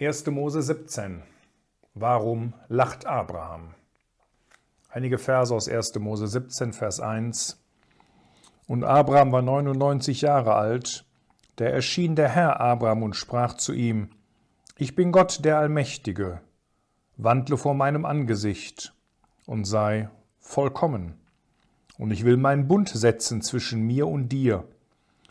1. 0.00 0.26
Mose 0.26 0.60
17. 0.60 1.22
Warum 1.94 2.52
lacht 2.66 3.06
Abraham? 3.06 3.74
Einige 4.90 5.18
Verse 5.18 5.54
aus 5.54 5.68
1. 5.68 5.94
Mose 6.00 6.26
17, 6.26 6.72
Vers 6.72 6.98
1. 6.98 7.62
Und 8.66 8.82
Abraham 8.82 9.30
war 9.30 9.42
99 9.42 10.22
Jahre 10.22 10.56
alt. 10.56 11.04
Da 11.54 11.66
erschien 11.66 12.16
der 12.16 12.28
Herr 12.28 12.60
Abraham 12.60 13.04
und 13.04 13.14
sprach 13.14 13.54
zu 13.54 13.72
ihm: 13.72 14.10
Ich 14.76 14.96
bin 14.96 15.12
Gott 15.12 15.44
der 15.44 15.58
Allmächtige. 15.58 16.40
Wandle 17.16 17.56
vor 17.56 17.74
meinem 17.74 18.04
Angesicht 18.04 18.92
und 19.46 19.64
sei 19.64 20.08
vollkommen. 20.40 21.20
Und 21.98 22.10
ich 22.10 22.24
will 22.24 22.36
meinen 22.36 22.66
Bund 22.66 22.88
setzen 22.88 23.42
zwischen 23.42 23.82
mir 23.82 24.08
und 24.08 24.30
dir 24.30 24.64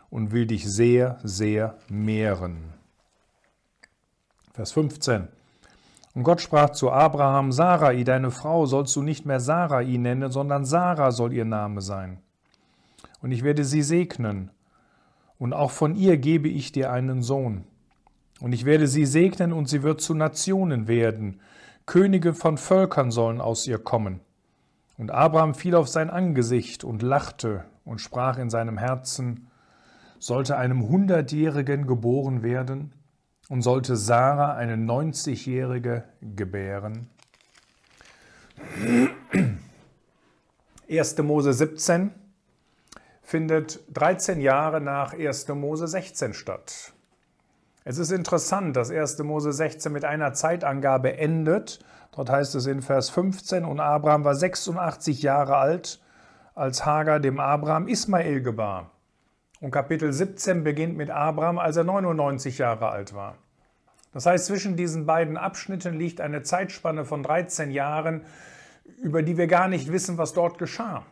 und 0.10 0.32
will 0.32 0.48
dich 0.48 0.72
sehr, 0.72 1.20
sehr 1.22 1.78
mehren. 1.90 2.74
Vers 4.54 4.72
15. 4.74 5.30
Und 6.14 6.22
Gott 6.22 6.40
sprach 6.40 6.70
zu 6.70 6.92
Abraham, 6.92 7.52
Sarai, 7.52 8.04
deine 8.04 8.30
Frau, 8.30 8.68
sollst 8.68 8.96
du 8.96 9.02
nicht 9.02 9.26
mehr 9.26 9.40
Sarai 9.40 9.98
nennen, 9.98 10.32
sondern 10.32 10.64
Sarah 10.64 11.12
soll 11.12 11.34
ihr 11.34 11.46
Name 11.46 11.82
sein. 11.82 12.20
Und 13.24 13.32
ich 13.32 13.44
werde 13.44 13.66
sie 13.66 13.82
segnen, 13.82 14.52
und 15.40 15.54
auch 15.54 15.72
von 15.72 15.96
ihr 15.96 16.18
gebe 16.18 16.50
ich 16.50 16.72
dir 16.72 16.92
einen 16.92 17.24
Sohn. 17.24 17.64
Und 18.42 18.54
ich 18.54 18.64
werde 18.64 18.88
sie 18.88 19.08
segnen, 19.08 19.54
und 19.54 19.70
sie 19.70 19.82
wird 19.82 20.02
zu 20.02 20.14
Nationen 20.14 20.88
werden. 20.88 21.40
Könige 21.88 22.36
von 22.36 22.60
Völkern 22.60 23.10
sollen 23.10 23.42
aus 23.42 23.66
ihr 23.66 23.80
kommen. 23.80 24.20
Und 25.00 25.10
Abraham 25.10 25.56
fiel 25.56 25.74
auf 25.74 25.90
sein 25.90 26.12
Angesicht 26.12 26.84
und 26.84 27.02
lachte 27.02 27.66
und 27.86 28.02
sprach 28.02 28.38
in 28.38 28.52
seinem 28.52 28.78
Herzen, 28.78 29.48
sollte 30.20 30.58
einem 30.58 30.88
Hundertjährigen 30.88 31.88
geboren 31.88 32.44
werden? 32.44 32.94
Und 33.54 33.62
sollte 33.62 33.96
Sarah 33.96 34.56
eine 34.56 34.78
90-Jährige 34.78 36.06
gebären? 36.22 37.08
1. 40.90 41.18
Mose 41.20 41.54
17 41.54 42.10
findet 43.22 43.82
13 43.94 44.42
Jahre 44.42 44.82
nach 44.82 45.14
1. 45.14 45.50
Mose 45.50 45.88
16 45.88 46.34
statt. 46.34 46.94
Es 47.84 48.00
ist 48.00 48.12
interessant, 48.12 48.76
dass 48.76 48.90
1. 48.90 49.20
Mose 49.20 49.54
16 49.54 49.92
mit 49.92 50.04
einer 50.04 50.34
Zeitangabe 50.34 51.16
endet. 51.20 51.78
Dort 52.16 52.32
heißt 52.32 52.56
es 52.56 52.66
in 52.66 52.82
Vers 52.82 53.12
15, 53.12 53.66
und 53.66 53.80
Abraham 53.80 54.24
war 54.24 54.34
86 54.34 55.22
Jahre 55.22 55.58
alt, 55.58 56.02
als 56.56 56.88
Hagar 56.88 57.20
dem 57.20 57.40
Abraham 57.40 57.88
Ismael 57.88 58.42
gebar. 58.42 58.90
Und 59.62 59.70
Kapitel 59.70 60.12
17 60.12 60.64
beginnt 60.64 60.98
mit 60.98 61.12
Abraham, 61.12 61.60
als 61.60 61.78
er 61.78 61.84
99 61.84 62.58
Jahre 62.58 62.90
alt 62.90 63.14
war. 63.14 63.36
Das 64.14 64.28
heißt, 64.28 64.46
zwischen 64.46 64.78
diesen 64.78 65.06
beiden 65.06 65.38
Abschnitten 65.38 65.96
liegt 65.96 66.22
eine 66.22 66.44
Zeitspanne 66.44 67.04
von 67.04 67.24
13 67.24 67.72
Jahren, 67.72 68.22
über 69.02 69.24
die 69.24 69.38
wir 69.38 69.48
gar 69.48 69.68
nicht 69.68 69.92
wissen, 69.92 70.18
was 70.18 70.34
dort 70.34 70.60
geschah. 70.60 71.04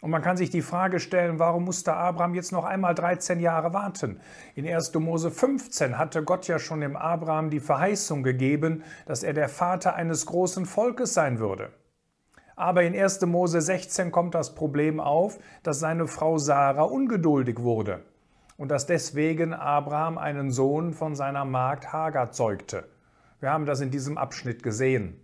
Und 0.00 0.10
man 0.10 0.22
kann 0.22 0.36
sich 0.36 0.50
die 0.50 0.62
Frage 0.62 1.00
stellen, 1.00 1.38
warum 1.38 1.64
musste 1.64 1.94
Abraham 1.94 2.34
jetzt 2.34 2.52
noch 2.52 2.64
einmal 2.64 2.94
13 2.94 3.40
Jahre 3.40 3.72
warten? 3.72 4.20
In 4.54 4.66
1. 4.66 4.92
Mose 4.94 5.30
15 5.30 5.98
hatte 5.98 6.22
Gott 6.22 6.46
ja 6.46 6.58
schon 6.58 6.80
dem 6.80 6.96
Abraham 6.96 7.50
die 7.50 7.60
Verheißung 7.60 8.22
gegeben, 8.22 8.84
dass 9.06 9.22
er 9.22 9.32
der 9.32 9.48
Vater 9.48 9.94
eines 9.94 10.26
großen 10.26 10.66
Volkes 10.66 11.14
sein 11.14 11.38
würde. 11.38 11.70
Aber 12.56 12.82
in 12.82 12.94
1. 12.94 13.22
Mose 13.22 13.60
16 13.60 14.10
kommt 14.10 14.34
das 14.34 14.54
Problem 14.54 15.00
auf, 15.00 15.38
dass 15.62 15.80
seine 15.80 16.06
Frau 16.06 16.38
Sarah 16.38 16.82
ungeduldig 16.82 17.60
wurde 17.60 18.02
und 18.56 18.70
dass 18.70 18.86
deswegen 18.86 19.52
Abraham 19.52 20.18
einen 20.18 20.50
Sohn 20.50 20.92
von 20.92 21.14
seiner 21.14 21.44
Magd 21.44 21.92
Hagar 21.92 22.30
zeugte. 22.30 22.88
Wir 23.40 23.50
haben 23.50 23.66
das 23.66 23.80
in 23.80 23.90
diesem 23.90 24.16
Abschnitt 24.16 24.62
gesehen. 24.62 25.20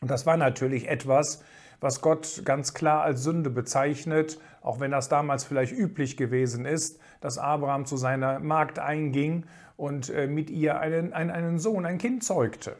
Und 0.00 0.10
das 0.10 0.26
war 0.26 0.36
natürlich 0.36 0.88
etwas, 0.88 1.42
was 1.80 2.00
Gott 2.00 2.42
ganz 2.44 2.74
klar 2.74 3.02
als 3.02 3.22
Sünde 3.22 3.50
bezeichnet, 3.50 4.38
auch 4.62 4.80
wenn 4.80 4.90
das 4.90 5.08
damals 5.08 5.44
vielleicht 5.44 5.72
üblich 5.72 6.16
gewesen 6.16 6.64
ist, 6.64 6.98
dass 7.20 7.38
Abraham 7.38 7.84
zu 7.84 7.96
seiner 7.96 8.40
Magd 8.40 8.78
einging 8.78 9.46
und 9.76 10.10
äh, 10.10 10.26
mit 10.26 10.50
ihr 10.50 10.80
einen, 10.80 11.12
einen 11.12 11.58
Sohn, 11.58 11.84
ein 11.86 11.98
Kind 11.98 12.24
zeugte. 12.24 12.76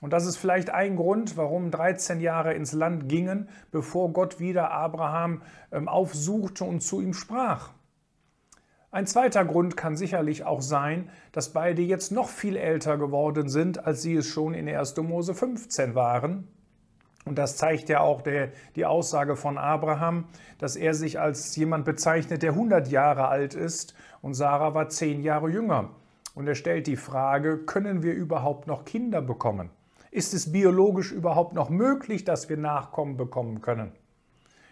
Und 0.00 0.12
das 0.12 0.26
ist 0.26 0.36
vielleicht 0.36 0.70
ein 0.70 0.94
Grund, 0.94 1.36
warum 1.36 1.72
13 1.72 2.20
Jahre 2.20 2.54
ins 2.54 2.72
Land 2.72 3.08
gingen, 3.08 3.48
bevor 3.72 4.12
Gott 4.12 4.38
wieder 4.38 4.70
Abraham 4.70 5.42
ähm, 5.72 5.88
aufsuchte 5.88 6.64
und 6.64 6.80
zu 6.80 7.00
ihm 7.00 7.14
sprach. 7.14 7.70
Ein 8.98 9.06
zweiter 9.06 9.44
Grund 9.44 9.76
kann 9.76 9.94
sicherlich 9.94 10.44
auch 10.44 10.60
sein, 10.60 11.08
dass 11.30 11.52
beide 11.52 11.82
jetzt 11.82 12.10
noch 12.10 12.28
viel 12.28 12.56
älter 12.56 12.98
geworden 12.98 13.48
sind, 13.48 13.86
als 13.86 14.02
sie 14.02 14.16
es 14.16 14.26
schon 14.26 14.54
in 14.54 14.68
1. 14.68 14.96
Mose 14.96 15.36
15 15.36 15.94
waren. 15.94 16.48
Und 17.24 17.38
das 17.38 17.56
zeigt 17.56 17.88
ja 17.90 18.00
auch 18.00 18.22
der, 18.22 18.48
die 18.74 18.86
Aussage 18.86 19.36
von 19.36 19.56
Abraham, 19.56 20.24
dass 20.58 20.74
er 20.74 20.94
sich 20.94 21.20
als 21.20 21.54
jemand 21.54 21.84
bezeichnet, 21.84 22.42
der 22.42 22.54
100 22.54 22.88
Jahre 22.88 23.28
alt 23.28 23.54
ist 23.54 23.94
und 24.20 24.34
Sarah 24.34 24.74
war 24.74 24.88
10 24.88 25.22
Jahre 25.22 25.48
jünger. 25.48 25.90
Und 26.34 26.48
er 26.48 26.56
stellt 26.56 26.88
die 26.88 26.96
Frage, 26.96 27.58
können 27.58 28.02
wir 28.02 28.14
überhaupt 28.14 28.66
noch 28.66 28.84
Kinder 28.84 29.22
bekommen? 29.22 29.70
Ist 30.10 30.34
es 30.34 30.50
biologisch 30.50 31.12
überhaupt 31.12 31.54
noch 31.54 31.70
möglich, 31.70 32.24
dass 32.24 32.48
wir 32.48 32.56
Nachkommen 32.56 33.16
bekommen 33.16 33.60
können? 33.60 33.92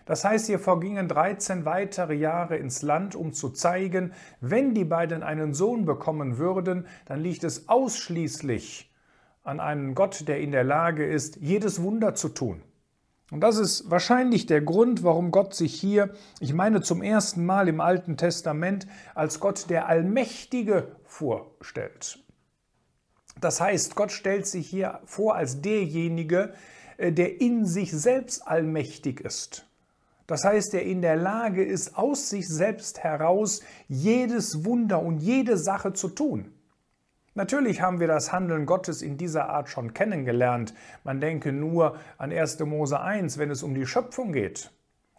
Das 0.07 0.25
heißt, 0.25 0.47
hier 0.47 0.61
vergingen 0.61 1.09
13 1.09 1.65
weitere 1.65 2.15
Jahre 2.15 2.57
ins 2.57 2.83
Land, 2.83 3.17
um 3.17 3.33
zu 3.33 3.51
zeigen, 3.51 4.13
wenn 4.41 4.73
die 4.73 4.85
beiden 4.85 5.23
einen 5.23 5.53
Sohn 5.53 5.85
bekommen 5.85 6.39
würden, 6.39 6.87
dann 7.07 7.21
liegt 7.21 7.45
es 7.45 7.69
ausschließlich 7.69 8.91
an 9.43 9.61
einen 9.61 9.95
Gott, 9.95 10.27
der 10.29 10.41
in 10.41 10.53
der 10.53 10.65
Lage 10.65 11.05
ist, 11.05 11.37
jedes 11.37 11.83
Wunder 11.83 12.15
zu 12.15 12.29
tun. 12.29 12.63
Und 13.33 13.41
das 13.41 13.59
ist 13.59 13.91
wahrscheinlich 13.91 14.47
der 14.47 14.61
Grund, 14.61 15.03
warum 15.03 15.33
Gott 15.33 15.55
sich 15.55 15.75
hier, 15.75 16.15
ich 16.39 16.55
meine 16.55 16.81
zum 16.83 17.03
ersten 17.03 17.45
Mal 17.45 17.67
im 17.67 17.81
Alten 17.81 18.17
Testament, 18.17 18.87
als 19.17 19.41
Gott 19.41 19.69
der 19.69 19.89
Allmächtige 19.89 20.97
vorstellt. 21.05 22.21
Das 23.41 23.61
heißt, 23.61 23.97
Gott 23.97 24.13
stellt 24.13 24.47
sich 24.47 24.69
hier 24.69 25.01
vor 25.05 25.35
als 25.35 25.61
derjenige, 25.61 26.55
äh, 26.97 27.13
der 27.13 27.41
in 27.41 27.67
sich 27.67 27.91
selbst 27.91 28.47
allmächtig 28.47 29.21
ist. 29.21 29.66
Das 30.27 30.45
heißt, 30.45 30.73
der 30.73 30.85
in 30.85 31.03
der 31.03 31.17
Lage 31.17 31.65
ist, 31.65 31.97
aus 31.97 32.31
sich 32.31 32.49
selbst 32.49 33.01
heraus 33.05 33.63
jedes 33.89 34.65
Wunder 34.65 35.03
und 35.03 35.19
jede 35.19 35.57
Sache 35.57 35.93
zu 35.93 36.09
tun. 36.09 36.53
Natürlich 37.35 37.83
haben 37.83 38.01
wir 38.01 38.07
das 38.07 38.33
Handeln 38.33 38.65
Gottes 38.65 39.03
in 39.03 39.19
dieser 39.19 39.51
Art 39.51 39.69
schon 39.69 39.93
kennengelernt. 39.93 40.73
Man 41.05 41.21
denke 41.21 41.53
nur 41.53 41.97
an 42.17 42.33
1. 42.33 42.59
Mose 42.61 42.99
1, 42.99 43.37
wenn 43.37 43.51
es 43.51 43.63
um 43.63 43.75
die 43.75 43.87
Schöpfung 43.87 44.33
geht. 44.33 44.71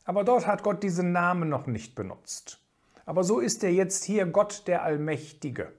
Aber 0.04 0.24
dort 0.24 0.48
hat 0.48 0.64
Gott 0.64 0.82
diesen 0.82 1.12
Namen 1.12 1.48
noch 1.48 1.68
nicht 1.68 1.94
benutzt. 1.94 2.60
Aber 3.06 3.24
so 3.24 3.40
ist 3.40 3.64
er 3.64 3.72
jetzt 3.72 4.04
hier 4.04 4.26
Gott 4.26 4.64
der 4.68 4.84
Allmächtige. 4.84 5.72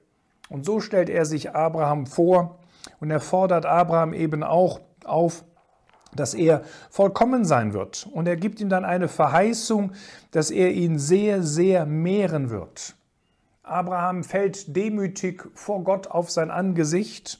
Und 0.49 0.65
so 0.65 0.79
stellt 0.79 1.09
er 1.09 1.25
sich 1.25 1.53
Abraham 1.53 2.07
vor 2.07 2.59
und 2.99 3.11
er 3.11 3.19
fordert 3.19 3.65
Abraham 3.65 4.13
eben 4.13 4.43
auch 4.43 4.79
auf, 5.03 5.43
dass 6.15 6.33
er 6.33 6.63
vollkommen 6.89 7.45
sein 7.45 7.73
wird. 7.73 8.07
Und 8.11 8.27
er 8.27 8.35
gibt 8.35 8.59
ihm 8.59 8.69
dann 8.69 8.85
eine 8.85 9.07
Verheißung, 9.07 9.91
dass 10.31 10.51
er 10.51 10.71
ihn 10.71 10.99
sehr, 10.99 11.43
sehr 11.43 11.85
mehren 11.85 12.49
wird. 12.49 12.95
Abraham 13.63 14.23
fällt 14.23 14.75
demütig 14.75 15.43
vor 15.53 15.83
Gott 15.83 16.07
auf 16.07 16.31
sein 16.31 16.49
Angesicht 16.49 17.39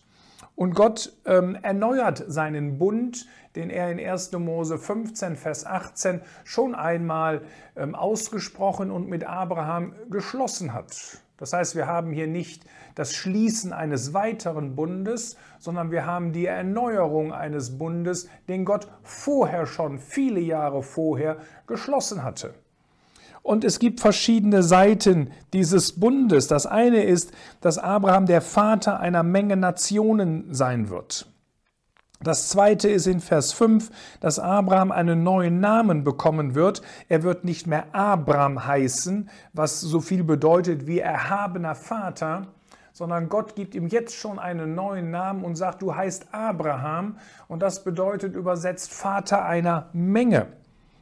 und 0.55 0.75
Gott 0.75 1.13
ähm, 1.25 1.57
erneuert 1.61 2.23
seinen 2.27 2.77
Bund, 2.77 3.27
den 3.55 3.69
er 3.69 3.91
in 3.91 3.99
1. 3.99 4.33
Mose 4.33 4.77
15, 4.77 5.37
Vers 5.37 5.65
18 5.65 6.21
schon 6.43 6.75
einmal 6.75 7.41
ähm, 7.75 7.95
ausgesprochen 7.95 8.91
und 8.91 9.07
mit 9.07 9.23
Abraham 9.23 9.93
geschlossen 10.09 10.73
hat. 10.73 11.21
Das 11.39 11.53
heißt, 11.53 11.75
wir 11.75 11.87
haben 11.87 12.11
hier 12.11 12.27
nicht 12.27 12.65
das 12.95 13.13
Schließen 13.13 13.71
eines 13.71 14.13
weiteren 14.13 14.75
Bundes, 14.75 15.37
sondern 15.57 15.89
wir 15.89 16.05
haben 16.05 16.33
die 16.33 16.45
Erneuerung 16.45 17.31
eines 17.31 17.77
Bundes, 17.77 18.27
den 18.49 18.65
Gott 18.65 18.87
vorher 19.03 19.65
schon, 19.65 19.99
viele 19.99 20.41
Jahre 20.41 20.83
vorher, 20.83 21.37
geschlossen 21.65 22.23
hatte. 22.23 22.53
Und 23.41 23.63
es 23.63 23.79
gibt 23.79 24.01
verschiedene 24.01 24.63
Seiten 24.63 25.31
dieses 25.53 25.97
Bundes. 25.97 26.47
Das 26.47 26.65
eine 26.65 27.03
ist, 27.03 27.31
dass 27.61 27.77
Abraham 27.77 28.25
der 28.25 28.41
Vater 28.41 28.99
einer 28.99 29.23
Menge 29.23 29.55
Nationen 29.55 30.53
sein 30.53 30.89
wird. 30.89 31.25
Das 32.21 32.49
zweite 32.49 32.89
ist 32.89 33.07
in 33.07 33.21
Vers 33.21 33.53
5, 33.53 33.91
dass 34.19 34.39
Abraham 34.39 34.91
einen 34.91 35.23
neuen 35.23 35.61
Namen 35.61 36.03
bekommen 36.03 36.53
wird. 36.53 36.81
Er 37.07 37.23
wird 37.23 37.45
nicht 37.45 37.65
mehr 37.65 37.95
Abraham 37.95 38.65
heißen, 38.65 39.29
was 39.53 39.79
so 39.79 40.01
viel 40.01 40.25
bedeutet 40.25 40.85
wie 40.85 40.99
erhabener 40.99 41.75
Vater, 41.75 42.47
sondern 42.91 43.29
Gott 43.29 43.55
gibt 43.55 43.73
ihm 43.73 43.87
jetzt 43.87 44.15
schon 44.15 44.37
einen 44.37 44.75
neuen 44.75 45.11
Namen 45.11 45.45
und 45.45 45.55
sagt, 45.55 45.81
du 45.81 45.95
heißt 45.95 46.33
Abraham 46.33 47.15
und 47.47 47.61
das 47.61 47.85
bedeutet 47.85 48.35
übersetzt 48.35 48.91
Vater 48.91 49.45
einer 49.45 49.87
Menge. 49.93 50.47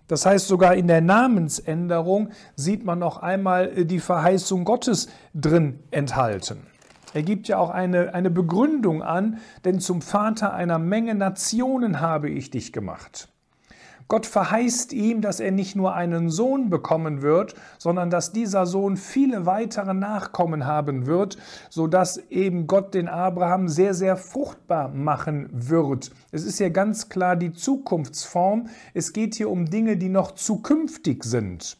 Das 0.08 0.28
heißt, 0.28 0.48
sogar 0.48 0.76
in 0.76 0.88
der 0.88 1.02
Namensänderung 1.02 2.30
sieht 2.56 2.86
man 2.86 3.00
noch 3.00 3.24
einmal 3.24 3.86
die 3.86 4.00
Verheißung 4.00 4.66
Gottes 4.66 5.10
drin 5.34 5.80
enthalten. 5.90 6.68
Er 7.14 7.24
gibt 7.24 7.48
ja 7.48 7.58
auch 7.58 7.70
eine, 7.70 8.14
eine 8.14 8.30
Begründung 8.30 9.02
an, 9.02 9.40
denn 9.66 9.80
zum 9.80 10.02
Vater 10.02 10.54
einer 10.54 10.80
Menge 10.80 11.16
Nationen 11.16 12.02
habe 12.02 12.30
ich 12.30 12.52
dich 12.52 12.74
gemacht. 12.74 13.30
Gott 14.10 14.26
verheißt 14.26 14.94
ihm, 14.94 15.20
dass 15.20 15.42
er 15.42 15.52
nicht 15.52 15.76
nur 15.76 15.94
einen 15.94 16.30
Sohn 16.30 16.70
bekommen 16.70 17.22
wird, 17.22 17.56
sondern 17.78 18.10
dass 18.10 18.32
dieser 18.32 18.66
Sohn 18.66 18.96
viele 18.96 19.46
weitere 19.46 19.94
Nachkommen 19.94 20.66
haben 20.66 21.08
wird, 21.08 21.38
sodass 21.70 22.18
eben 22.30 22.68
Gott 22.68 22.94
den 22.94 23.10
Abraham 23.10 23.68
sehr, 23.68 23.94
sehr 23.94 24.16
fruchtbar 24.16 24.90
machen 24.90 25.50
wird. 25.52 26.12
Es 26.32 26.46
ist 26.46 26.60
ja 26.60 26.70
ganz 26.70 27.10
klar 27.10 27.36
die 27.36 27.52
Zukunftsform. 27.52 28.68
Es 28.94 29.12
geht 29.12 29.36
hier 29.36 29.50
um 29.50 29.66
Dinge, 29.70 29.98
die 29.98 30.10
noch 30.10 30.32
zukünftig 30.32 31.26
sind. 31.26 31.78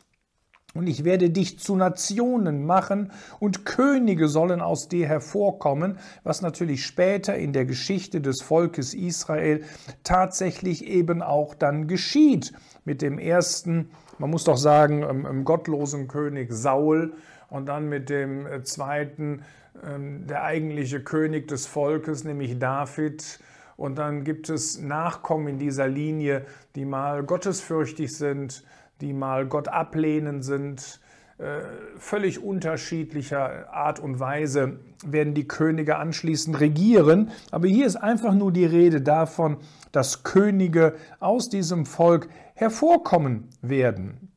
Und 0.74 0.88
ich 0.88 1.06
werde 1.06 1.30
dich 1.30 1.60
zu 1.60 1.76
Nationen 1.76 2.66
machen 2.66 3.12
und 3.40 3.66
Könige 3.66 4.28
sollen 4.28 4.62
aus 4.62 4.90
dir 4.90 5.08
hervorkommen, 5.08 5.98
was 6.24 6.42
natürlich 6.42 6.86
später 6.86 7.36
in 7.36 7.54
der 7.54 7.66
Geschichte 7.66 8.22
des 8.22 8.42
Volkes 8.42 8.94
Israel 8.94 9.64
tatsächlich 10.04 10.86
eben 10.86 11.22
auch 11.22 11.56
dann 11.56 11.88
geschieht. 11.88 12.54
Mit 12.86 13.02
dem 13.02 13.18
ersten, 13.18 13.90
man 14.20 14.30
muss 14.30 14.44
doch 14.44 14.58
sagen, 14.58 15.04
ähm, 15.04 15.26
ähm, 15.28 15.46
gottlosen 15.46 16.08
König 16.08 16.52
Saul 16.52 17.14
und 17.50 17.68
dann 17.68 17.88
mit 17.88 18.10
dem 18.10 18.46
äh, 18.46 18.62
zweiten, 18.64 19.44
ähm, 19.84 20.28
der 20.28 20.44
eigentliche 20.44 21.02
König 21.02 21.48
des 21.48 21.66
Volkes, 21.66 22.24
nämlich 22.24 22.60
David. 22.60 23.40
Und 23.78 23.98
dann 23.98 24.24
gibt 24.24 24.50
es 24.50 24.80
Nachkommen 24.82 25.48
in 25.48 25.60
dieser 25.60 25.88
Linie, 25.88 26.46
die 26.76 26.86
mal 26.86 27.24
gottesfürchtig 27.24 28.16
sind, 28.16 28.64
die 29.02 29.14
mal 29.14 29.46
Gott 29.46 29.68
ablehnen 29.68 30.42
sind, 30.42 31.00
äh, 31.40 31.62
völlig 32.00 32.44
unterschiedlicher 32.44 33.72
Art 33.72 34.00
und 34.00 34.20
Weise 34.20 34.80
werden 35.06 35.36
die 35.36 35.48
Könige 35.48 35.98
anschließend 35.98 36.60
regieren. 36.60 37.30
Aber 37.52 37.68
hier 37.68 37.86
ist 37.86 37.96
einfach 37.96 38.34
nur 38.34 38.52
die 38.52 38.66
Rede 38.66 39.02
davon, 39.02 39.58
dass 39.92 40.24
Könige 40.24 40.96
aus 41.20 41.50
diesem 41.50 41.86
Volk 41.86 42.28
hervorkommen 42.56 43.50
werden. 43.62 44.32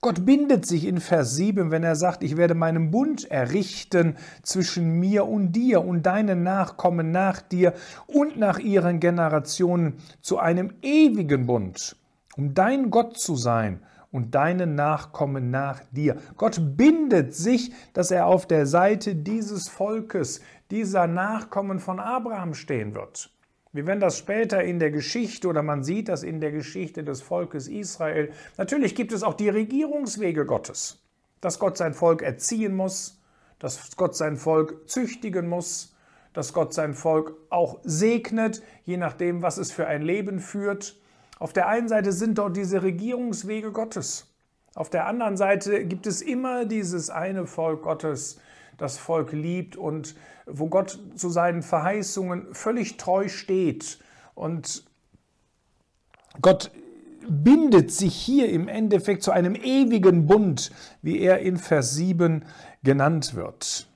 Gott 0.00 0.24
bindet 0.24 0.64
sich 0.64 0.86
in 0.86 1.00
Vers 1.00 1.34
7, 1.34 1.70
wenn 1.70 1.82
er 1.82 1.96
sagt, 1.96 2.22
ich 2.22 2.38
werde 2.38 2.54
meinen 2.54 2.90
Bund 2.90 3.30
errichten 3.30 4.16
zwischen 4.42 5.00
mir 5.00 5.26
und 5.26 5.52
dir 5.52 5.84
und 5.84 6.06
deinen 6.06 6.42
Nachkommen 6.42 7.10
nach 7.10 7.42
dir 7.42 7.74
und 8.06 8.38
nach 8.38 8.60
ihren 8.60 9.00
Generationen 9.00 9.94
zu 10.22 10.38
einem 10.38 10.72
ewigen 10.80 11.46
Bund 11.46 11.96
um 12.38 12.54
dein 12.54 12.90
Gott 12.90 13.18
zu 13.18 13.36
sein 13.36 13.82
und 14.10 14.34
deine 14.34 14.66
Nachkommen 14.66 15.50
nach 15.50 15.82
dir. 15.90 16.16
Gott 16.36 16.58
bindet 16.76 17.34
sich, 17.34 17.72
dass 17.92 18.10
er 18.10 18.26
auf 18.26 18.46
der 18.46 18.64
Seite 18.66 19.14
dieses 19.14 19.68
Volkes, 19.68 20.40
dieser 20.70 21.06
Nachkommen 21.06 21.80
von 21.80 22.00
Abraham 22.00 22.54
stehen 22.54 22.94
wird. 22.94 23.30
Wir 23.72 23.86
werden 23.86 24.00
das 24.00 24.16
später 24.16 24.62
in 24.62 24.78
der 24.78 24.90
Geschichte 24.90 25.48
oder 25.48 25.62
man 25.62 25.82
sieht 25.82 26.08
das 26.08 26.22
in 26.22 26.40
der 26.40 26.52
Geschichte 26.52 27.04
des 27.04 27.20
Volkes 27.20 27.68
Israel. 27.68 28.30
Natürlich 28.56 28.94
gibt 28.94 29.12
es 29.12 29.22
auch 29.22 29.34
die 29.34 29.50
Regierungswege 29.50 30.46
Gottes, 30.46 31.02
dass 31.40 31.58
Gott 31.58 31.76
sein 31.76 31.92
Volk 31.92 32.22
erziehen 32.22 32.74
muss, 32.74 33.20
dass 33.58 33.96
Gott 33.96 34.16
sein 34.16 34.36
Volk 34.36 34.88
züchtigen 34.88 35.48
muss, 35.48 35.94
dass 36.32 36.52
Gott 36.52 36.72
sein 36.72 36.94
Volk 36.94 37.34
auch 37.50 37.80
segnet, 37.82 38.62
je 38.84 38.96
nachdem, 38.96 39.42
was 39.42 39.58
es 39.58 39.72
für 39.72 39.86
ein 39.86 40.02
Leben 40.02 40.38
führt. 40.38 40.97
Auf 41.38 41.52
der 41.52 41.68
einen 41.68 41.88
Seite 41.88 42.12
sind 42.12 42.38
dort 42.38 42.56
diese 42.56 42.82
Regierungswege 42.82 43.72
Gottes. 43.72 44.26
Auf 44.74 44.90
der 44.90 45.06
anderen 45.06 45.36
Seite 45.36 45.84
gibt 45.84 46.06
es 46.06 46.22
immer 46.22 46.64
dieses 46.64 47.10
eine 47.10 47.46
Volk 47.46 47.82
Gottes, 47.82 48.38
das 48.76 48.98
Volk 48.98 49.32
liebt 49.32 49.76
und 49.76 50.14
wo 50.46 50.68
Gott 50.68 50.98
zu 51.16 51.30
seinen 51.30 51.62
Verheißungen 51.62 52.54
völlig 52.54 52.96
treu 52.96 53.28
steht. 53.28 53.98
Und 54.34 54.84
Gott 56.40 56.70
bindet 57.28 57.90
sich 57.90 58.14
hier 58.14 58.48
im 58.48 58.68
Endeffekt 58.68 59.22
zu 59.22 59.32
einem 59.32 59.54
ewigen 59.54 60.26
Bund, 60.26 60.70
wie 61.02 61.18
er 61.18 61.40
in 61.40 61.56
Vers 61.56 61.94
7 61.94 62.44
genannt 62.82 63.34
wird. 63.34 63.88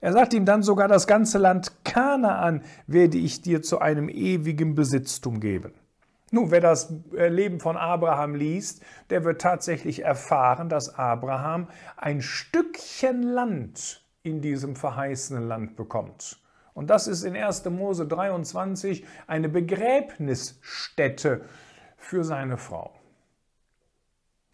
Er 0.00 0.12
sagt 0.12 0.32
ihm 0.32 0.46
dann 0.46 0.62
sogar, 0.62 0.88
das 0.88 1.06
ganze 1.06 1.38
Land 1.38 1.84
Kanaan 1.84 2.62
werde 2.86 3.18
ich 3.18 3.42
dir 3.42 3.60
zu 3.60 3.80
einem 3.80 4.08
ewigen 4.08 4.74
Besitztum 4.74 5.40
geben. 5.40 5.72
Nun, 6.30 6.50
wer 6.50 6.60
das 6.60 6.92
äh, 7.16 7.28
Leben 7.28 7.58
von 7.58 7.76
Abraham 7.76 8.34
liest, 8.34 8.82
der 9.10 9.24
wird 9.24 9.40
tatsächlich 9.40 10.04
erfahren, 10.04 10.68
dass 10.68 10.94
Abraham 10.94 11.68
ein 11.96 12.22
Stückchen 12.22 13.22
Land 13.22 14.04
in 14.22 14.40
diesem 14.40 14.76
verheißenen 14.76 15.48
Land 15.48 15.76
bekommt. 15.76 16.40
Und 16.72 16.88
das 16.88 17.08
ist 17.08 17.24
in 17.24 17.36
1. 17.36 17.64
Mose 17.66 18.06
23 18.06 19.04
eine 19.26 19.48
Begräbnisstätte 19.48 21.42
für 21.96 22.22
seine 22.22 22.58
Frau. 22.58 22.92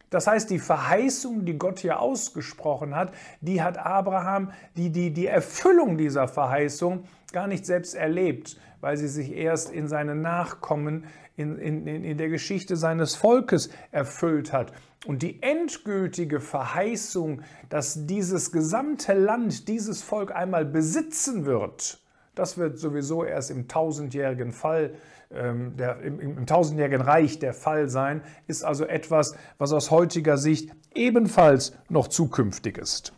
Das 0.09 0.27
heißt, 0.27 0.51
die 0.51 0.61
Verheißung, 0.61 1.45
die 1.45 1.59
Gott 1.59 1.81
hier 1.81 2.01
ausgesprochen 2.01 2.95
hat, 2.95 3.13
die 3.41 3.61
hat 3.63 3.77
Abraham, 3.77 4.53
die, 4.77 4.91
die, 4.91 5.13
die 5.13 5.27
Erfüllung 5.27 5.99
dieser 5.99 6.29
Verheißung 6.29 7.05
gar 7.37 7.49
nicht 7.49 7.67
selbst 7.67 7.95
erlebt, 7.95 8.57
weil 8.81 8.97
sie 8.97 9.09
sich 9.09 9.31
erst 9.31 9.71
in 9.71 9.89
seinen 9.89 10.23
Nachkommen 10.23 11.05
in, 11.37 11.59
in, 11.59 11.87
in 11.87 12.17
der 12.17 12.31
Geschichte 12.31 12.77
seines 12.77 13.15
Volkes 13.15 13.69
erfüllt 13.93 14.55
hat. 14.55 14.73
Und 15.07 15.21
die 15.21 15.43
endgültige 15.43 16.41
Verheißung, 16.41 17.43
dass 17.69 18.07
dieses 18.07 18.53
gesamte 18.53 19.13
Land, 19.13 19.69
dieses 19.69 20.03
Volk 20.03 20.35
einmal 20.35 20.65
besitzen 20.65 21.45
wird, 21.45 22.01
das 22.35 22.57
wird 22.57 22.79
sowieso 22.79 23.23
erst 23.23 23.51
im 23.51 23.69
tausendjährigen 23.69 24.53
Fall, 24.53 24.95
ähm, 25.31 25.77
der, 25.77 26.01
im, 26.01 26.19
im 26.19 26.47
tausendjährigen 26.47 27.03
Reich 27.03 27.39
der 27.39 27.53
Fall 27.53 27.91
sein, 27.91 28.23
ist 28.47 28.65
also 28.65 28.87
etwas, 28.87 29.37
was 29.59 29.75
aus 29.75 29.91
heutiger 29.91 30.39
Sicht 30.39 30.71
ebenfalls 30.95 31.77
noch 31.91 32.09
zukünftig 32.09 32.79
ist. 32.79 33.13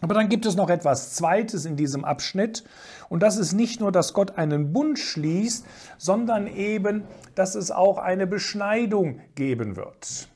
Aber 0.00 0.14
dann 0.14 0.28
gibt 0.28 0.46
es 0.46 0.54
noch 0.54 0.70
etwas 0.70 1.14
Zweites 1.14 1.64
in 1.64 1.76
diesem 1.76 2.04
Abschnitt. 2.04 2.64
Und 3.08 3.22
das 3.22 3.36
ist 3.36 3.52
nicht 3.52 3.80
nur, 3.80 3.90
dass 3.90 4.12
Gott 4.12 4.38
einen 4.38 4.72
Bund 4.72 4.98
schließt, 4.98 5.66
sondern 5.96 6.46
eben, 6.46 7.02
dass 7.34 7.54
es 7.54 7.70
auch 7.70 7.98
eine 7.98 8.26
Beschneidung 8.26 9.20
geben 9.34 9.76
wird. 9.76 10.28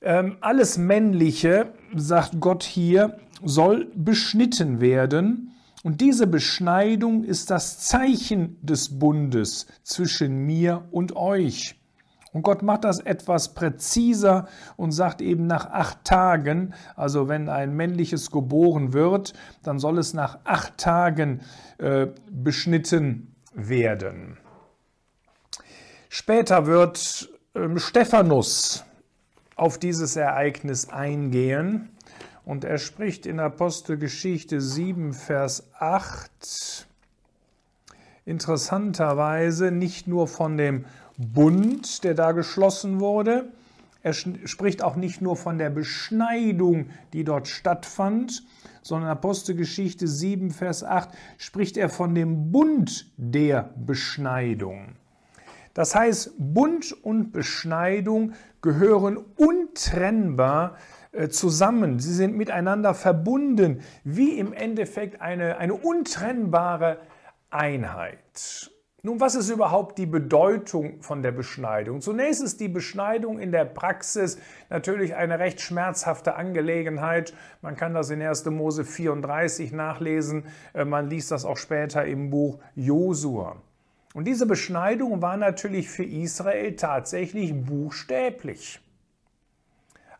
Ähm, 0.00 0.36
alles 0.40 0.78
Männliche, 0.78 1.72
sagt 1.94 2.40
Gott 2.40 2.62
hier, 2.62 3.18
soll 3.44 3.90
beschnitten 3.94 4.80
werden. 4.80 5.52
Und 5.82 6.00
diese 6.00 6.26
Beschneidung 6.26 7.22
ist 7.22 7.50
das 7.50 7.80
Zeichen 7.80 8.56
des 8.62 8.98
Bundes 8.98 9.66
zwischen 9.82 10.46
mir 10.46 10.84
und 10.90 11.16
euch. 11.16 11.76
Und 12.36 12.42
Gott 12.42 12.62
macht 12.62 12.84
das 12.84 13.00
etwas 13.00 13.54
präziser 13.54 14.46
und 14.76 14.92
sagt 14.92 15.22
eben 15.22 15.46
nach 15.46 15.70
acht 15.70 16.04
Tagen, 16.04 16.74
also 16.94 17.28
wenn 17.28 17.48
ein 17.48 17.74
männliches 17.74 18.30
geboren 18.30 18.92
wird, 18.92 19.32
dann 19.62 19.78
soll 19.78 19.96
es 19.96 20.12
nach 20.12 20.40
acht 20.44 20.76
Tagen 20.76 21.40
äh, 21.78 22.08
beschnitten 22.30 23.34
werden. 23.54 24.36
Später 26.10 26.66
wird 26.66 27.30
ähm, 27.54 27.78
Stephanus 27.78 28.84
auf 29.54 29.78
dieses 29.78 30.14
Ereignis 30.14 30.90
eingehen 30.90 31.88
und 32.44 32.64
er 32.64 32.76
spricht 32.76 33.24
in 33.24 33.40
Apostelgeschichte 33.40 34.60
7, 34.60 35.14
Vers 35.14 35.70
8 35.78 36.86
interessanterweise 38.26 39.70
nicht 39.70 40.06
nur 40.06 40.28
von 40.28 40.58
dem 40.58 40.84
Bund, 41.16 42.04
der 42.04 42.14
da 42.14 42.32
geschlossen 42.32 43.00
wurde. 43.00 43.52
Er 44.02 44.12
spricht 44.12 44.82
auch 44.82 44.94
nicht 44.94 45.20
nur 45.20 45.36
von 45.36 45.58
der 45.58 45.70
Beschneidung, 45.70 46.90
die 47.12 47.24
dort 47.24 47.48
stattfand, 47.48 48.44
sondern 48.82 49.10
Apostelgeschichte 49.10 50.06
7, 50.06 50.52
Vers 50.52 50.84
8 50.84 51.08
spricht 51.38 51.76
er 51.76 51.88
von 51.88 52.14
dem 52.14 52.52
Bund 52.52 53.10
der 53.16 53.70
Beschneidung. 53.76 54.94
Das 55.74 55.94
heißt, 55.94 56.34
Bund 56.38 56.92
und 57.02 57.32
Beschneidung 57.32 58.32
gehören 58.62 59.18
untrennbar 59.36 60.76
äh, 61.12 61.28
zusammen. 61.28 61.98
Sie 61.98 62.14
sind 62.14 62.36
miteinander 62.36 62.94
verbunden, 62.94 63.80
wie 64.04 64.38
im 64.38 64.52
Endeffekt 64.52 65.20
eine, 65.20 65.58
eine 65.58 65.74
untrennbare 65.74 66.98
Einheit. 67.50 68.70
Nun, 69.06 69.20
was 69.20 69.36
ist 69.36 69.50
überhaupt 69.50 69.98
die 69.98 70.06
Bedeutung 70.06 71.00
von 71.00 71.22
der 71.22 71.30
Beschneidung? 71.30 72.00
Zunächst 72.00 72.42
ist 72.42 72.58
die 72.58 72.66
Beschneidung 72.66 73.38
in 73.38 73.52
der 73.52 73.64
Praxis 73.64 74.36
natürlich 74.68 75.14
eine 75.14 75.38
recht 75.38 75.60
schmerzhafte 75.60 76.34
Angelegenheit. 76.34 77.32
Man 77.62 77.76
kann 77.76 77.94
das 77.94 78.10
in 78.10 78.20
1. 78.20 78.46
Mose 78.46 78.84
34 78.84 79.70
nachlesen. 79.70 80.46
Äh, 80.74 80.86
man 80.86 81.08
liest 81.08 81.30
das 81.30 81.44
auch 81.44 81.56
später 81.56 82.04
im 82.04 82.30
Buch 82.30 82.58
Josua. 82.74 83.62
Und 84.12 84.24
diese 84.24 84.44
Beschneidung 84.44 85.22
war 85.22 85.36
natürlich 85.36 85.88
für 85.88 86.02
Israel 86.02 86.74
tatsächlich 86.74 87.54
buchstäblich. 87.54 88.80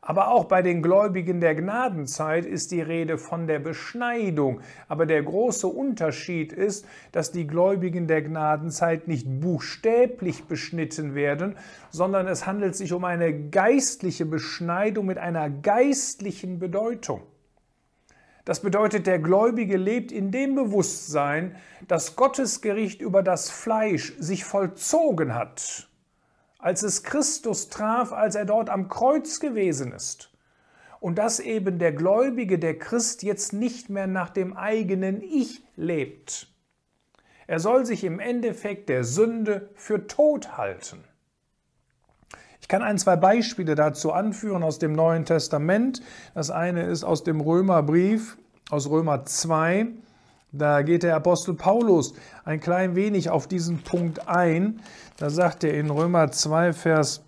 Aber 0.08 0.28
auch 0.28 0.44
bei 0.44 0.62
den 0.62 0.82
Gläubigen 0.82 1.40
der 1.40 1.56
Gnadenzeit 1.56 2.46
ist 2.46 2.70
die 2.70 2.80
Rede 2.80 3.18
von 3.18 3.48
der 3.48 3.58
Beschneidung. 3.58 4.60
Aber 4.86 5.04
der 5.04 5.20
große 5.20 5.66
Unterschied 5.66 6.52
ist, 6.52 6.86
dass 7.10 7.32
die 7.32 7.48
Gläubigen 7.48 8.06
der 8.06 8.22
Gnadenzeit 8.22 9.08
nicht 9.08 9.26
buchstäblich 9.40 10.44
beschnitten 10.44 11.16
werden, 11.16 11.56
sondern 11.90 12.28
es 12.28 12.46
handelt 12.46 12.76
sich 12.76 12.92
um 12.92 13.04
eine 13.04 13.48
geistliche 13.48 14.26
Beschneidung 14.26 15.06
mit 15.06 15.18
einer 15.18 15.50
geistlichen 15.50 16.60
Bedeutung. 16.60 17.22
Das 18.44 18.60
bedeutet, 18.60 19.08
der 19.08 19.18
Gläubige 19.18 19.76
lebt 19.76 20.12
in 20.12 20.30
dem 20.30 20.54
Bewusstsein, 20.54 21.56
dass 21.88 22.14
Gottes 22.14 22.60
Gericht 22.60 23.02
über 23.02 23.24
das 23.24 23.50
Fleisch 23.50 24.14
sich 24.20 24.44
vollzogen 24.44 25.34
hat 25.34 25.88
als 26.66 26.82
es 26.82 27.04
Christus 27.04 27.68
traf, 27.68 28.12
als 28.12 28.34
er 28.34 28.44
dort 28.44 28.70
am 28.70 28.88
Kreuz 28.88 29.38
gewesen 29.38 29.92
ist. 29.92 30.32
Und 30.98 31.16
dass 31.16 31.38
eben 31.38 31.78
der 31.78 31.92
Gläubige, 31.92 32.58
der 32.58 32.76
Christ, 32.76 33.22
jetzt 33.22 33.52
nicht 33.52 33.88
mehr 33.88 34.08
nach 34.08 34.30
dem 34.30 34.56
eigenen 34.56 35.22
Ich 35.22 35.62
lebt. 35.76 36.48
Er 37.46 37.60
soll 37.60 37.86
sich 37.86 38.02
im 38.02 38.18
Endeffekt 38.18 38.88
der 38.88 39.04
Sünde 39.04 39.70
für 39.76 40.08
tot 40.08 40.56
halten. 40.56 41.04
Ich 42.60 42.66
kann 42.66 42.82
ein, 42.82 42.98
zwei 42.98 43.14
Beispiele 43.14 43.76
dazu 43.76 44.10
anführen 44.10 44.64
aus 44.64 44.80
dem 44.80 44.92
Neuen 44.92 45.24
Testament. 45.24 46.02
Das 46.34 46.50
eine 46.50 46.82
ist 46.86 47.04
aus 47.04 47.22
dem 47.22 47.40
Römerbrief, 47.40 48.38
aus 48.70 48.90
Römer 48.90 49.24
2. 49.24 49.86
Da 50.58 50.82
geht 50.82 51.02
der 51.02 51.16
Apostel 51.16 51.54
Paulus 51.54 52.14
ein 52.44 52.60
klein 52.60 52.96
wenig 52.96 53.28
auf 53.28 53.46
diesen 53.46 53.78
Punkt 53.78 54.26
ein. 54.28 54.80
Da 55.18 55.28
sagt 55.28 55.64
er 55.64 55.74
in 55.74 55.90
Römer 55.90 56.30
2, 56.30 56.72
Vers 56.72 57.22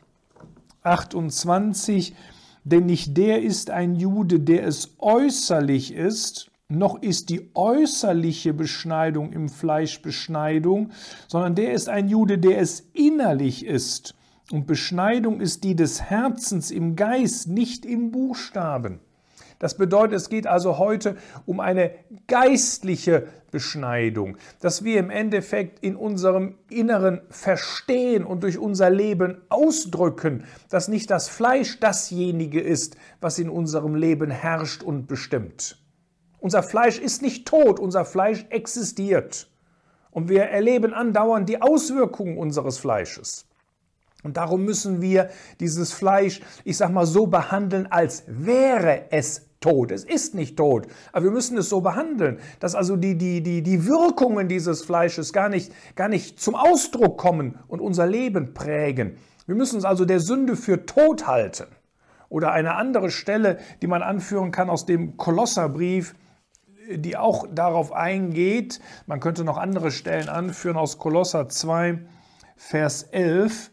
28, 0.82 2.14
denn 2.64 2.87
nicht 2.87 3.16
der 3.16 3.42
ist 3.42 3.70
ein 3.70 3.97
Jude, 3.97 4.40
der 4.40 4.66
es 4.66 4.94
äußerlich 4.99 5.92
ist, 5.92 6.50
noch 6.70 7.00
ist 7.00 7.30
die 7.30 7.50
äußerliche 7.54 8.52
Beschneidung 8.52 9.32
im 9.32 9.49
Fleisch 9.49 10.02
Beschneidung, 10.02 10.90
sondern 11.26 11.54
der 11.54 11.73
ist 11.73 11.88
ein 11.88 12.08
Jude, 12.08 12.38
der 12.38 12.58
es 12.58 12.88
innerlich 12.92 13.64
ist. 13.64 14.14
Und 14.52 14.66
Beschneidung 14.66 15.40
ist 15.40 15.64
die 15.64 15.76
des 15.76 16.02
Herzens 16.02 16.70
im 16.70 16.94
Geist, 16.94 17.49
nicht 17.49 17.85
im 17.87 18.11
Buchstaben. 18.11 19.00
Das 19.59 19.77
bedeutet, 19.77 20.17
es 20.17 20.29
geht 20.29 20.47
also 20.47 20.79
heute 20.79 21.17
um 21.45 21.59
eine 21.59 21.91
geistliche 22.29 23.27
Beschneidung, 23.50 24.37
dass 24.61 24.85
wir 24.85 24.99
im 25.00 25.11
Endeffekt 25.11 25.81
in 25.81 25.97
unserem 25.97 26.57
Inneren 26.71 27.23
verstehen 27.31 28.25
und 28.25 28.45
durch 28.45 28.59
unser 28.59 28.91
Leben 28.91 29.41
ausdrücken, 29.49 30.45
dass 30.71 30.88
nicht 30.88 31.11
das 31.11 31.29
Fleisch 31.29 31.81
dasjenige 31.81 32.61
ist, 32.61 32.97
was 33.21 33.38
in 33.38 33.50
unserem 33.50 33.97
Leben 33.97 34.31
herrscht 34.31 34.83
und 34.83 35.07
bestimmt. 35.09 35.83
Unser 36.38 36.62
Fleisch 36.62 36.99
ist 36.99 37.23
nicht 37.23 37.49
tot, 37.49 37.81
unser 37.81 38.05
Fleisch 38.05 38.47
existiert. 38.50 39.50
Und 40.11 40.29
wir 40.29 40.45
erleben 40.45 40.95
andauernd 40.95 41.49
die 41.49 41.61
Auswirkungen 41.61 42.38
unseres 42.38 42.79
Fleisches. 42.79 43.47
Und 44.23 44.37
darum 44.37 44.65
müssen 44.65 45.00
wir 45.00 45.31
dieses 45.61 45.93
Fleisch, 45.93 46.41
ich 46.65 46.77
sag 46.77 46.91
mal, 46.91 47.07
so 47.07 47.27
behandeln, 47.27 47.87
als 47.87 48.25
wäre 48.27 49.07
es 49.11 49.48
tot. 49.61 49.91
Es 49.91 50.05
ist 50.05 50.35
nicht 50.35 50.57
tot, 50.57 50.87
aber 51.12 51.25
wir 51.25 51.31
müssen 51.31 51.57
es 51.59 51.69
so 51.69 51.81
behandeln, 51.81 52.38
dass 52.61 52.75
also 52.75 52.97
die, 52.97 53.17
die, 53.17 53.43
die, 53.43 53.62
die 53.62 53.87
Wirkungen 53.87 54.49
dieses 54.49 54.83
Fleisches 54.83 55.33
gar 55.33 55.49
nicht, 55.49 55.73
gar 55.97 56.09
nicht 56.09 56.41
zum 56.41 56.55
Ausdruck 56.55 57.19
kommen 57.19 57.59
und 57.69 57.81
unser 57.81 58.07
Leben 58.07 58.55
prägen. 58.55 59.17
Wir 59.47 59.55
müssen 59.55 59.79
es 59.79 59.85
also 59.85 60.05
der 60.05 60.21
Sünde 60.21 60.57
für 60.57 60.87
tot 60.87 61.27
halten. 61.27 61.67
Oder 62.29 62.53
eine 62.53 62.75
andere 62.75 63.11
Stelle, 63.11 63.59
die 63.81 63.87
man 63.87 64.03
anführen 64.03 64.50
kann 64.50 64.69
aus 64.69 64.85
dem 64.85 65.17
Kolosserbrief, 65.17 66.15
die 66.91 67.17
auch 67.17 67.47
darauf 67.53 67.93
eingeht. 67.93 68.81
Man 69.07 69.21
könnte 69.21 69.45
noch 69.45 69.57
andere 69.57 69.91
Stellen 69.91 70.29
anführen 70.29 70.77
aus 70.77 70.99
Kolosser 70.99 71.49
2, 71.49 72.00
Vers 72.57 73.05
11 73.05 73.71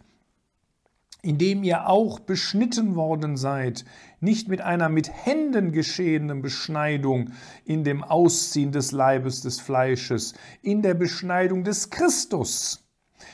indem 1.26 1.64
ihr 1.64 1.90
auch 1.90 2.20
beschnitten 2.20 2.96
worden 2.96 3.36
seid, 3.36 3.84
nicht 4.26 4.50
mit 4.50 4.60
einer 4.60 4.90
mit 4.90 5.10
Händen 5.10 5.72
geschehenen 5.72 6.42
Beschneidung 6.42 7.32
in 7.64 7.86
dem 7.86 8.04
Ausziehen 8.04 8.74
des 8.74 8.92
Leibes 8.92 9.42
des 9.42 9.62
Fleisches, 9.62 10.34
in 10.62 10.82
der 10.82 10.96
Beschneidung 10.96 11.64
des 11.64 11.90
Christus. 11.90 12.84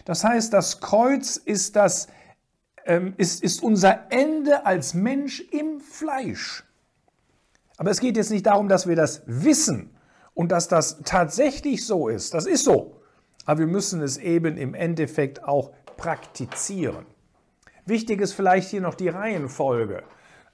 Das 0.05 0.23
heißt, 0.23 0.53
das 0.53 0.79
Kreuz 0.79 1.37
ist, 1.37 1.75
das, 1.75 2.07
ähm, 2.85 3.15
ist, 3.17 3.43
ist 3.43 3.63
unser 3.63 4.11
Ende 4.11 4.65
als 4.67 4.93
Mensch 4.93 5.39
im 5.51 5.79
Fleisch. 5.79 6.63
Aber 7.77 7.89
es 7.89 7.99
geht 7.99 8.15
jetzt 8.15 8.29
nicht 8.29 8.45
darum, 8.45 8.67
dass 8.67 8.87
wir 8.87 8.95
das 8.95 9.23
wissen 9.25 9.89
und 10.35 10.51
dass 10.51 10.67
das 10.67 10.99
tatsächlich 11.03 11.85
so 11.85 12.07
ist. 12.07 12.35
Das 12.35 12.45
ist 12.45 12.63
so. 12.63 13.01
Aber 13.45 13.61
wir 13.61 13.67
müssen 13.67 14.01
es 14.01 14.17
eben 14.17 14.57
im 14.57 14.75
Endeffekt 14.75 15.43
auch 15.43 15.71
praktizieren. 15.97 17.05
Wichtig 17.85 18.21
ist 18.21 18.33
vielleicht 18.33 18.69
hier 18.69 18.81
noch 18.81 18.93
die 18.93 19.09
Reihenfolge. 19.09 20.03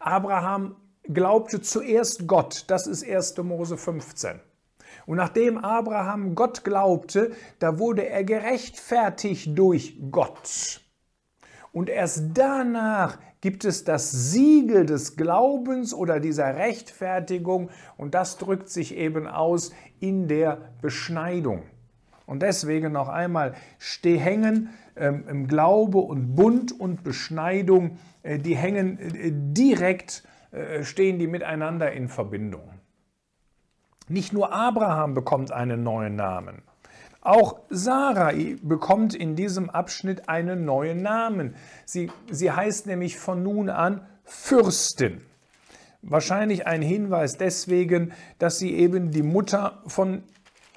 Abraham 0.08 0.78
glaubte 1.04 1.62
zuerst 1.62 2.28
Gott, 2.28 2.64
das 2.68 2.88
ist 2.88 3.06
1. 3.06 3.38
Mose 3.40 3.76
15. 3.76 4.40
Und 5.06 5.18
nachdem 5.18 5.58
Abraham 5.58 6.34
Gott 6.34 6.64
glaubte, 6.64 7.32
da 7.60 7.78
wurde 7.78 8.08
er 8.08 8.24
gerechtfertigt 8.24 9.58
durch 9.60 9.98
Gott. 10.10 10.82
Und 11.74 11.90
erst 11.90 12.24
danach 12.36 13.18
gibt 13.42 13.66
es 13.66 13.84
das 13.84 14.32
Siegel 14.32 14.86
des 14.86 15.18
Glaubens 15.18 15.94
oder 15.94 16.22
dieser 16.22 16.56
Rechtfertigung 16.56 17.70
und 17.98 18.16
das 18.16 18.38
drückt 18.38 18.70
sich 18.70 18.96
eben 18.96 19.28
aus 19.28 19.72
in 20.00 20.30
der 20.30 20.72
Beschneidung. 20.82 21.64
Und 22.26 22.44
deswegen 22.44 22.94
noch 22.94 23.10
einmal, 23.10 23.56
steh 23.78 24.18
hängen 24.18 24.70
ähm, 25.00 25.25
im 25.27 25.48
Glaube 25.48 26.00
und 26.00 26.36
Bund 26.36 26.77
und 26.77 27.04
Beschneidung, 27.04 27.98
äh, 28.24 28.39
die 28.39 28.56
hängen 28.56 29.00
äh, 29.00 29.32
direkt, 29.32 30.24
äh, 30.51 30.84
stehen 30.84 31.20
die 31.20 31.27
miteinander 31.27 31.92
in 31.92 32.08
Verbindung. 32.08 32.70
Nicht 34.10 34.34
nur 34.34 34.54
Abraham 34.54 35.13
bekommt 35.13 35.51
einen 35.51 35.84
neuen 35.84 36.16
Namen. 36.16 36.62
Auch 37.22 37.60
Sarai 37.70 38.56
bekommt 38.62 39.13
in 39.13 39.36
diesem 39.36 39.70
Abschnitt 39.70 40.30
einen 40.30 40.63
neuen 40.63 41.01
Namen. 41.01 41.56
Sie, 41.86 42.10
sie 42.32 42.51
heißt 42.51 42.88
nämlich 42.88 43.18
von 43.18 43.44
nun 43.44 43.70
an 43.70 44.06
Fürstin. 44.24 45.22
Wahrscheinlich 46.01 46.68
ein 46.68 46.82
Hinweis 46.82 47.38
deswegen, 47.38 48.13
dass 48.39 48.60
sie 48.60 48.74
eben 48.75 49.12
die 49.12 49.24
Mutter 49.24 49.82
von 49.88 50.24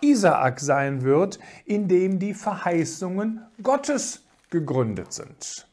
Isaak 0.02 0.60
sein 0.60 1.02
wird, 1.02 1.38
in 1.64 1.88
dem 1.88 2.18
die 2.18 2.34
Verheißungen 2.34 3.44
Gottes 3.62 4.24
gegründet 4.50 5.12
sind. 5.12 5.66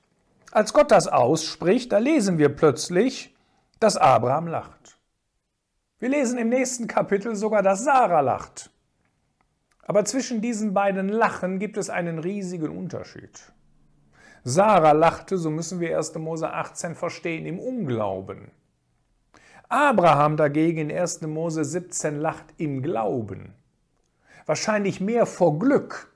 Als 0.52 0.74
Gott 0.74 0.92
das 0.92 1.08
ausspricht, 1.08 1.92
da 1.92 1.98
lesen 1.98 2.38
wir 2.38 2.50
plötzlich, 2.50 3.36
dass 3.80 3.98
Abraham 3.98 4.48
lacht. 4.48 4.98
Wir 6.00 6.10
lesen 6.10 6.38
im 6.38 6.50
nächsten 6.50 6.88
Kapitel 6.88 7.36
sogar, 7.36 7.64
dass 7.64 7.84
Sarah 7.84 8.22
lacht. 8.22 8.70
Aber 9.84 10.06
zwischen 10.06 10.42
diesen 10.42 10.74
beiden 10.74 11.10
Lachen 11.10 11.60
gibt 11.60 11.78
es 11.78 11.90
einen 11.90 12.20
riesigen 12.20 12.70
Unterschied. 12.70 13.54
Sarah 14.44 14.92
lachte, 14.92 15.38
so 15.38 15.50
müssen 15.50 15.80
wir 15.80 15.98
1. 15.98 16.16
Mose 16.16 16.52
18 16.52 16.96
verstehen, 16.96 17.46
im 17.46 17.60
Unglauben. 17.60 18.52
Abraham 19.70 20.38
dagegen 20.38 20.90
in 20.90 20.98
1. 20.98 21.22
Mose 21.22 21.66
17 21.66 22.20
lacht 22.20 22.46
im 22.58 22.82
Glauben 22.82 23.54
wahrscheinlich 24.48 25.00
mehr 25.00 25.28
vor 25.28 25.60
Glück. 25.60 26.12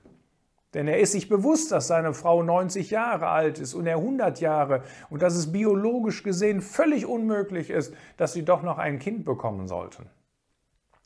Denn 0.74 0.88
er 0.88 0.98
ist 0.98 1.12
sich 1.12 1.28
bewusst, 1.28 1.70
dass 1.70 1.86
seine 1.86 2.14
Frau 2.14 2.42
90 2.42 2.90
Jahre 2.90 3.28
alt 3.28 3.58
ist 3.58 3.74
und 3.74 3.86
er 3.86 3.98
100 3.98 4.40
Jahre 4.40 4.82
und 5.10 5.22
dass 5.22 5.36
es 5.36 5.52
biologisch 5.52 6.22
gesehen 6.22 6.62
völlig 6.62 7.06
unmöglich 7.06 7.70
ist, 7.70 7.94
dass 8.16 8.32
sie 8.32 8.44
doch 8.44 8.62
noch 8.62 8.78
ein 8.78 8.98
Kind 8.98 9.24
bekommen 9.24 9.68
sollten. 9.68 10.08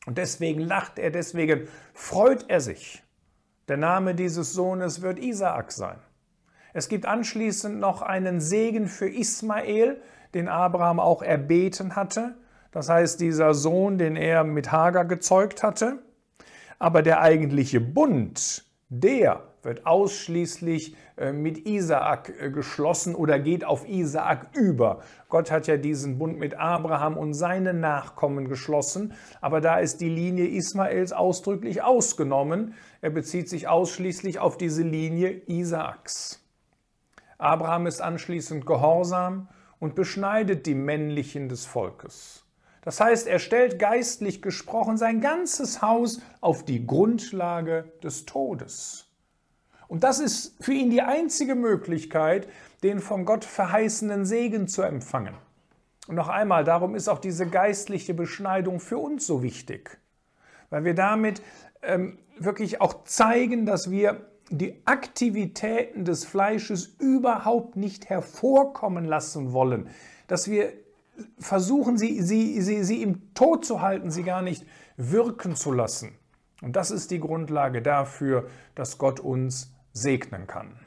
Und 0.05 0.17
deswegen 0.17 0.61
lacht 0.61 0.97
er, 0.99 1.11
deswegen 1.11 1.67
freut 1.93 2.45
er 2.47 2.61
sich. 2.61 3.03
Der 3.67 3.75
Name 3.75 4.15
dieses 4.15 4.53
Sohnes 4.53 5.01
wird 5.01 5.19
Isaak 5.19 5.73
sein. 5.73 5.99
Es 6.73 6.87
gibt 6.87 7.05
anschließend 7.05 7.77
noch 7.77 8.01
einen 8.01 8.39
Segen 8.39 8.87
für 8.87 9.09
Ismael, 9.09 10.01
den 10.33 10.47
Abraham 10.47 11.01
auch 11.01 11.21
erbeten 11.21 11.97
hatte. 11.97 12.35
Das 12.71 12.87
heißt, 12.87 13.19
dieser 13.19 13.53
Sohn, 13.53 13.97
den 13.97 14.15
er 14.15 14.45
mit 14.45 14.71
Hagar 14.71 15.03
gezeugt 15.03 15.63
hatte. 15.63 15.99
Aber 16.79 17.01
der 17.01 17.21
eigentliche 17.21 17.81
Bund, 17.81 18.65
der 18.89 19.43
wird 19.63 19.85
ausschließlich 19.85 20.95
äh, 21.17 21.33
mit 21.33 21.67
Isaak 21.67 22.33
äh, 22.39 22.49
geschlossen 22.49 23.15
oder 23.15 23.37
geht 23.37 23.65
auf 23.65 23.87
Isaak 23.87 24.55
über. 24.55 25.01
Gott 25.29 25.51
hat 25.51 25.67
ja 25.67 25.75
diesen 25.75 26.17
Bund 26.17 26.39
mit 26.39 26.57
Abraham 26.57 27.17
und 27.17 27.33
seinen 27.33 27.81
Nachkommen 27.81 28.47
geschlossen, 28.47 29.13
aber 29.41 29.59
da 29.59 29.79
ist 29.79 29.99
die 29.99 30.09
Linie 30.09 30.47
Ismaels 30.47 31.11
ausdrücklich 31.11 31.83
ausgenommen. 31.83 32.75
Er 33.01 33.09
bezieht 33.09 33.49
sich 33.49 33.67
ausschließlich 33.67 34.39
auf 34.39 34.57
diese 34.57 34.83
Linie 34.83 35.41
Isaaks. 35.47 36.43
Abraham 37.37 37.87
ist 37.87 38.01
anschließend 38.01 38.65
gehorsam 38.65 39.49
und 39.79 39.95
beschneidet 39.95 40.65
die 40.65 40.75
männlichen 40.75 41.49
des 41.49 41.65
Volkes. 41.65 42.46
Das 42.87 43.01
heißt, 43.01 43.27
er 43.27 43.39
stellt 43.39 43.79
geistlich 43.79 44.41
gesprochen 44.41 44.95
sein 44.95 45.19
ganzes 45.19 45.81
Haus 45.81 46.21
auf 46.39 46.63
die 46.63 46.87
Grundlage 46.87 47.91
des 48.01 48.25
Todes. 48.25 49.07
Und 49.89 50.05
das 50.05 50.19
ist 50.19 50.55
für 50.63 50.71
ihn 50.71 50.89
die 50.89 51.01
einzige 51.01 51.55
Möglichkeit, 51.55 52.47
den 52.83 53.01
von 53.01 53.25
Gott 53.25 53.43
verheißenen 53.43 54.25
Segen 54.25 54.69
zu 54.69 54.83
empfangen. 54.83 55.33
Und 56.07 56.15
noch 56.15 56.29
einmal, 56.29 56.63
darum 56.63 56.95
ist 56.95 57.09
auch 57.09 57.19
diese 57.19 57.45
geistliche 57.45 58.13
Beschneidung 58.13 58.79
für 58.79 58.99
uns 58.99 59.27
so 59.27 59.43
wichtig, 59.43 59.99
weil 60.69 60.85
wir 60.85 60.95
damit 60.95 61.41
ähm, 61.81 62.17
wirklich 62.39 62.79
auch 62.79 63.03
zeigen, 63.03 63.65
dass 63.65 63.91
wir 63.91 64.27
die 64.49 64.81
Aktivitäten 64.85 66.05
des 66.05 66.23
Fleisches 66.23 66.95
überhaupt 66.99 67.75
nicht 67.75 68.09
hervorkommen 68.09 69.03
lassen 69.03 69.51
wollen, 69.51 69.89
dass 70.27 70.49
wir 70.49 70.71
versuchen, 71.39 71.97
sie, 71.97 72.21
sie, 72.21 72.61
sie, 72.61 72.83
sie 72.83 73.01
im 73.01 73.33
Tod 73.33 73.65
zu 73.65 73.81
halten, 73.81 74.11
sie 74.11 74.23
gar 74.23 74.41
nicht 74.41 74.65
wirken 74.97 75.55
zu 75.55 75.71
lassen. 75.71 76.15
Und 76.61 76.75
das 76.75 76.91
ist 76.91 77.11
die 77.11 77.19
Grundlage 77.19 77.81
dafür, 77.81 78.49
dass 78.75 78.97
Gott 78.97 79.19
uns 79.19 79.73
segnen 79.93 80.47
kann. 80.47 80.79